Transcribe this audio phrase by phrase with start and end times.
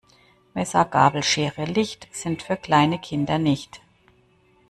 [0.55, 3.81] Messer, Gabel, Schere, Licht, sind für kleine Kinder nicht.